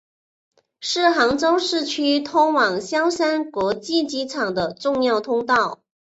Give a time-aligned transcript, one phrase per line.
[0.79, 5.77] 是杭州市区通往萧山国际机场的重要通道。